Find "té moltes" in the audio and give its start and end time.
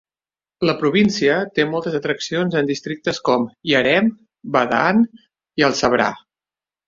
1.57-1.97